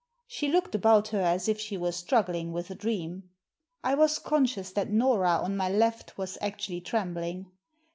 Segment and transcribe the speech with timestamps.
[0.25, 3.29] She looked about her as if she were struggling with a dream.
[3.83, 7.51] I was conscious that Nora, on my left, was actually trembling.